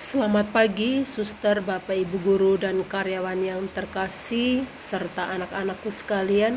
[0.00, 6.56] Selamat pagi, suster, bapak, ibu guru, dan karyawan yang terkasih, serta anak-anakku sekalian.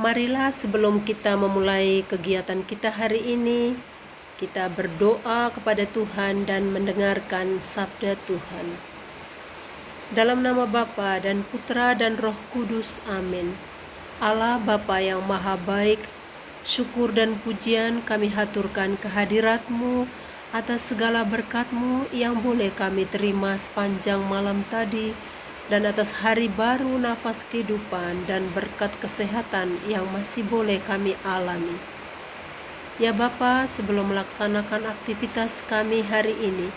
[0.00, 3.76] Marilah sebelum kita memulai kegiatan kita hari ini,
[4.40, 8.66] kita berdoa kepada Tuhan dan mendengarkan sabda Tuhan.
[10.16, 13.52] Dalam nama Bapa dan Putra dan Roh Kudus, amin.
[14.24, 16.00] Allah Bapa yang maha baik,
[16.64, 20.08] syukur dan pujian kami haturkan kehadiratmu
[20.54, 25.10] atas segala berkatmu yang boleh kami terima sepanjang malam tadi
[25.66, 31.74] dan atas hari baru nafas kehidupan dan berkat kesehatan yang masih boleh kami alami.
[33.02, 36.70] Ya Bapa, sebelum melaksanakan aktivitas kami hari ini,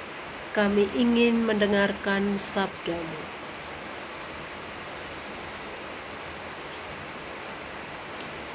[0.58, 3.22] kami ingin mendengarkan sabdamu.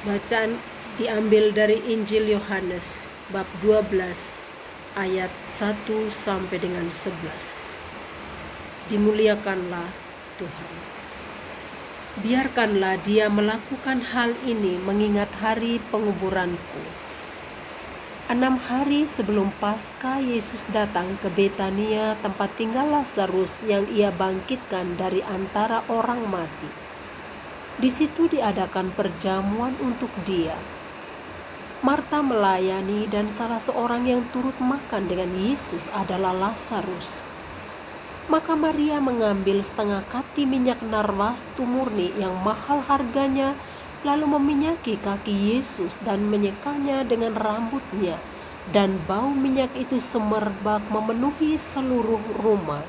[0.03, 0.59] Bacaan
[0.99, 4.51] diambil dari Injil Yohanes bab 12
[4.93, 7.81] ayat 1 sampai dengan 11.
[8.93, 9.89] Dimuliakanlah
[10.37, 10.73] Tuhan.
[12.21, 16.85] Biarkanlah dia melakukan hal ini mengingat hari penguburanku.
[18.29, 25.25] Enam hari sebelum Paskah Yesus datang ke Betania tempat tinggal Lazarus yang ia bangkitkan dari
[25.25, 26.69] antara orang mati.
[27.81, 30.53] Di situ diadakan perjamuan untuk dia
[31.83, 37.27] Marta melayani dan salah seorang yang turut makan dengan Yesus adalah Lazarus.
[38.31, 43.51] Maka Maria mengambil setengah kati minyak narwastu murni yang mahal harganya,
[44.07, 48.15] lalu meminyaki kaki Yesus dan menyekanya dengan rambutnya,
[48.71, 52.87] dan bau minyak itu semerbak memenuhi seluruh rumah.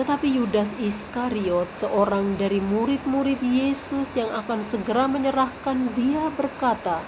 [0.00, 7.04] Tetapi Yudas Iskariot, seorang dari murid-murid Yesus yang akan segera menyerahkan dia berkata,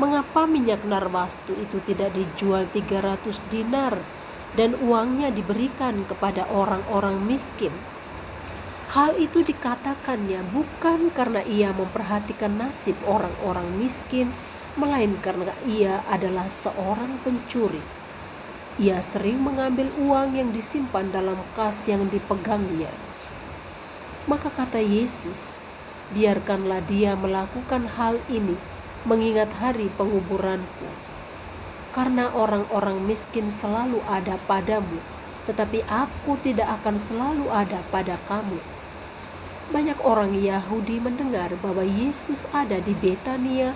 [0.00, 3.20] Mengapa minyak narwastu itu tidak dijual 300
[3.52, 4.00] dinar
[4.56, 7.68] dan uangnya diberikan kepada orang-orang miskin?
[8.96, 14.32] Hal itu dikatakannya bukan karena ia memperhatikan nasib orang-orang miskin,
[14.80, 17.84] melainkan karena ia adalah seorang pencuri.
[18.80, 22.88] Ia sering mengambil uang yang disimpan dalam kas yang dipegangnya.
[24.24, 25.52] Maka kata Yesus,
[26.16, 28.69] biarkanlah dia melakukan hal ini
[29.08, 30.88] mengingat hari penguburanku.
[31.90, 35.02] Karena orang-orang miskin selalu ada padamu,
[35.48, 38.60] tetapi aku tidak akan selalu ada pada kamu.
[39.70, 43.74] Banyak orang Yahudi mendengar bahwa Yesus ada di Betania,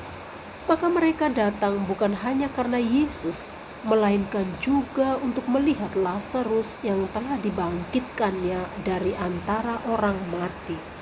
[0.66, 3.46] maka mereka datang bukan hanya karena Yesus,
[3.84, 10.93] melainkan juga untuk melihat Lazarus yang telah dibangkitkannya dari antara orang mati.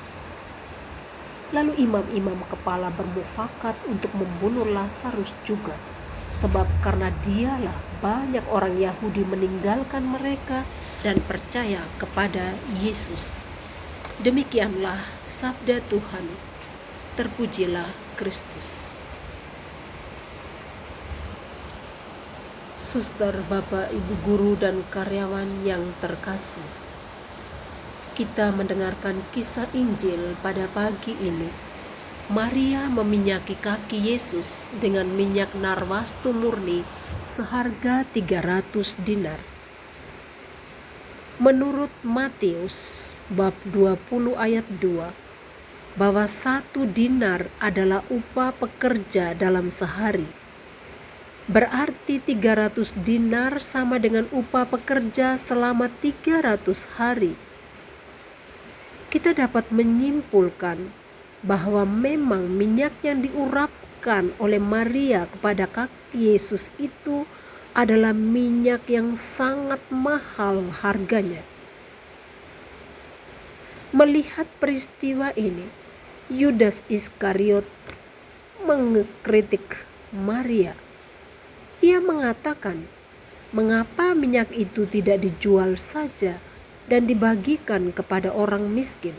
[1.52, 5.76] Lalu imam-imam kepala bermufakat untuk membunuh Lazarus juga.
[6.32, 10.64] Sebab karena dialah banyak orang Yahudi meninggalkan mereka
[11.04, 13.36] dan percaya kepada Yesus.
[14.24, 16.24] Demikianlah sabda Tuhan.
[17.20, 18.88] Terpujilah Kristus.
[22.80, 26.81] Suster, Bapak, Ibu guru dan karyawan yang terkasih
[28.12, 31.48] kita mendengarkan kisah Injil pada pagi ini.
[32.28, 36.84] Maria meminyaki kaki Yesus dengan minyak narwastu murni
[37.24, 39.40] seharga 300 dinar.
[41.40, 50.28] Menurut Matius bab 20 ayat 2 bahwa satu dinar adalah upah pekerja dalam sehari.
[51.48, 56.60] Berarti 300 dinar sama dengan upah pekerja selama 300
[57.00, 57.51] hari
[59.12, 60.88] kita dapat menyimpulkan
[61.44, 67.28] bahwa memang minyak yang diurapkan oleh Maria kepada kaki Yesus itu
[67.76, 71.44] adalah minyak yang sangat mahal harganya.
[73.92, 75.68] Melihat peristiwa ini,
[76.32, 77.68] Yudas Iskariot
[78.64, 80.72] mengkritik Maria.
[81.84, 82.88] Ia mengatakan,
[83.52, 86.40] "Mengapa minyak itu tidak dijual saja?"
[86.92, 89.16] Dan dibagikan kepada orang miskin.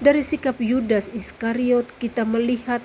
[0.00, 2.80] Dari sikap Yudas Iskariot kita melihat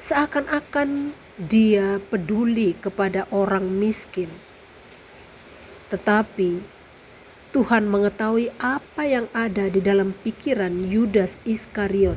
[0.00, 4.32] seakan-akan dia peduli kepada orang miskin.
[5.92, 6.64] Tetapi
[7.52, 12.16] Tuhan mengetahui apa yang ada di dalam pikiran Yudas Iskariot.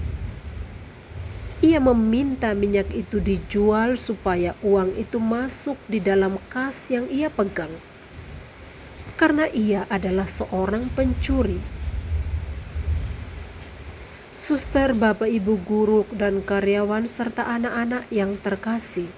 [1.59, 7.75] Ia meminta minyak itu dijual supaya uang itu masuk di dalam kas yang ia pegang
[9.17, 11.57] karena ia adalah seorang pencuri.
[14.37, 19.09] Suster, Bapak, Ibu guru, dan karyawan serta anak-anak yang terkasih.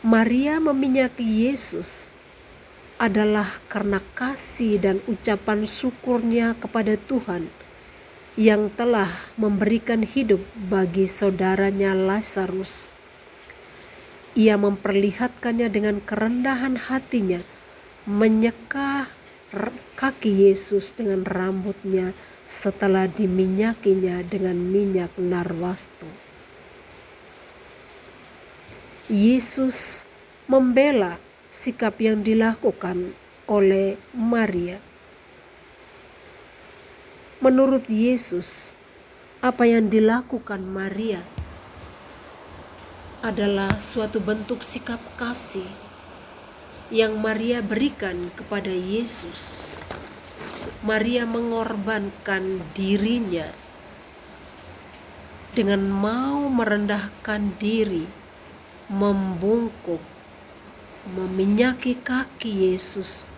[0.00, 2.08] Maria meminyaki Yesus
[2.96, 7.52] adalah karena kasih dan ucapan syukurnya kepada Tuhan
[8.40, 12.96] yang telah memberikan hidup bagi saudaranya Lazarus.
[14.32, 17.44] Ia memperlihatkannya dengan kerendahan hatinya,
[18.08, 19.12] menyeka
[19.98, 22.16] kaki Yesus dengan rambutnya
[22.48, 26.08] setelah diminyakinya dengan minyak narwastu.
[29.10, 30.06] Yesus
[30.46, 31.18] membela
[31.50, 33.12] sikap yang dilakukan
[33.50, 34.78] oleh Maria.
[37.42, 38.78] Menurut Yesus,
[39.42, 41.22] apa yang dilakukan Maria
[43.20, 45.89] adalah suatu bentuk sikap kasih
[46.90, 49.70] yang Maria berikan kepada Yesus.
[50.82, 53.46] Maria mengorbankan dirinya
[55.54, 58.06] dengan mau merendahkan diri
[58.90, 60.02] membungkuk,
[61.14, 63.30] meminyaki kaki Yesus,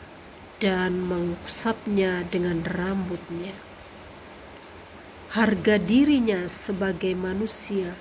[0.57, 3.53] dan mengusapnya dengan rambutnya.
[5.37, 7.93] Harga dirinya sebagai manusia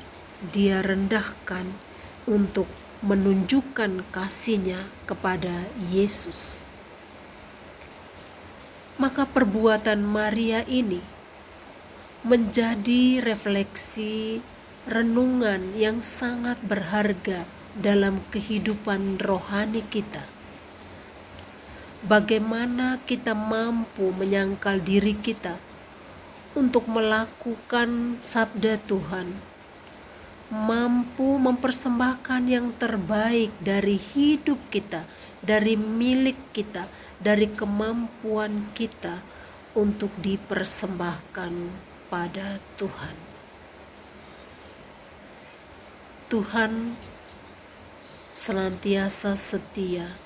[0.56, 1.68] dia rendahkan
[2.24, 2.68] untuk
[3.02, 4.78] menunjukkan kasihnya
[5.10, 6.62] kepada Yesus.
[9.02, 11.02] Maka perbuatan Maria ini
[12.22, 14.46] menjadi refleksi
[14.86, 20.22] renungan yang sangat berharga dalam kehidupan rohani kita.
[22.06, 25.58] Bagaimana kita mampu menyangkal diri kita
[26.54, 29.51] untuk melakukan sabda Tuhan,
[30.52, 35.08] mampu mempersembahkan yang terbaik dari hidup kita,
[35.40, 36.92] dari milik kita,
[37.24, 39.24] dari kemampuan kita
[39.80, 41.54] untuk dipersembahkan
[42.12, 43.16] pada Tuhan.
[46.28, 47.00] Tuhan
[48.36, 50.20] senantiasa setia.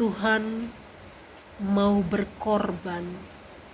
[0.00, 0.72] Tuhan
[1.60, 3.04] mau berkorban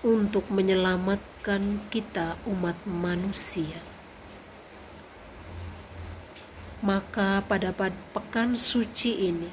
[0.02, 3.97] untuk menyelamatkan kita, umat manusia.
[6.78, 7.74] Maka, pada
[8.14, 9.50] pekan suci ini,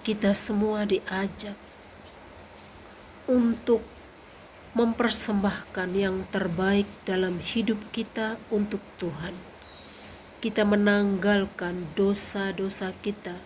[0.00, 1.52] kita semua diajak
[3.28, 3.84] untuk
[4.72, 9.36] mempersembahkan yang terbaik dalam hidup kita untuk Tuhan.
[10.40, 13.36] Kita menanggalkan dosa-dosa kita,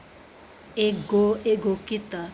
[0.79, 2.31] ego-ego kita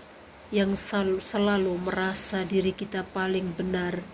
[0.52, 4.04] yang selalu, merasa diri kita paling benar,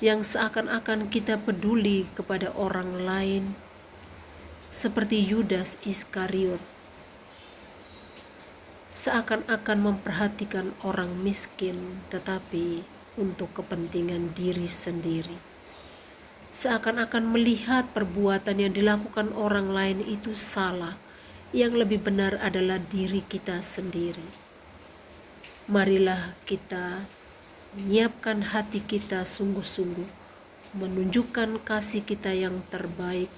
[0.00, 3.52] yang seakan-akan kita peduli kepada orang lain,
[4.68, 6.60] seperti Yudas Iskariot,
[8.92, 12.82] seakan-akan memperhatikan orang miskin, tetapi
[13.16, 15.56] untuk kepentingan diri sendiri
[16.56, 20.96] seakan-akan melihat perbuatan yang dilakukan orang lain itu salah,
[21.52, 24.24] yang lebih benar adalah diri kita sendiri.
[25.68, 27.04] Marilah kita
[27.76, 30.08] menyiapkan hati kita sungguh-sungguh,
[30.80, 33.28] menunjukkan kasih kita yang terbaik,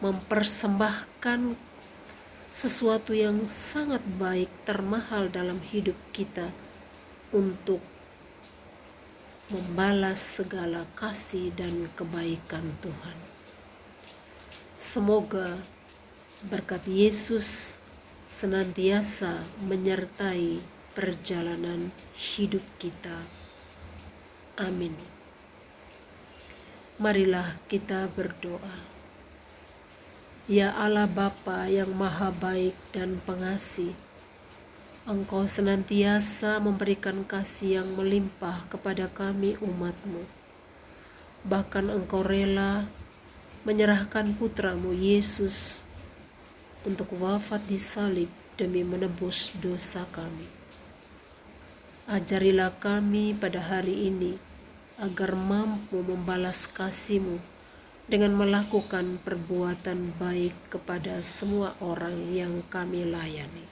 [0.00, 1.56] mempersembahkan
[2.52, 6.52] sesuatu yang sangat baik, termahal dalam hidup kita
[7.32, 7.84] untuk
[9.52, 13.18] membalas segala kasih dan kebaikan Tuhan.
[14.76, 15.60] Semoga
[16.48, 17.78] berkat Yesus
[18.26, 20.58] senantiasa menyertai
[20.96, 23.22] perjalanan hidup kita.
[24.60, 24.96] Amin.
[26.96, 28.95] Marilah kita berdoa.
[30.46, 33.90] Ya Allah Bapa yang maha baik dan pengasih,
[35.02, 40.22] Engkau senantiasa memberikan kasih yang melimpah kepada kami umatmu.
[41.50, 42.86] Bahkan engkau rela
[43.66, 45.82] menyerahkan putramu Yesus
[46.86, 50.46] untuk wafat di salib demi menebus dosa kami.
[52.06, 54.38] Ajarilah kami pada hari ini
[55.02, 57.55] agar mampu membalas kasihmu
[58.06, 63.66] dengan melakukan perbuatan baik kepada semua orang yang kami layani.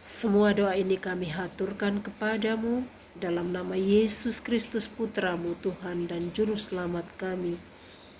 [0.00, 2.84] Semua doa ini kami haturkan kepadamu
[3.16, 7.56] dalam nama Yesus Kristus Putramu Tuhan dan Juru Selamat kami,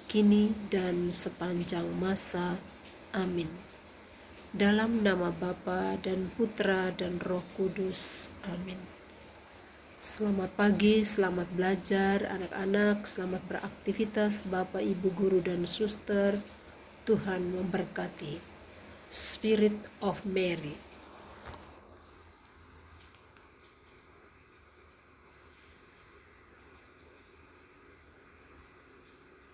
[0.08, 2.56] kini dan sepanjang masa.
[3.16, 3.48] Amin.
[4.50, 8.34] Dalam nama Bapa dan Putra dan Roh Kudus.
[8.50, 8.89] Amin.
[10.00, 16.40] Selamat pagi, selamat belajar anak-anak, selamat beraktivitas Bapak, Ibu, Guru, dan Suster.
[17.04, 18.40] Tuhan memberkati.
[19.12, 20.72] Spirit of Mary.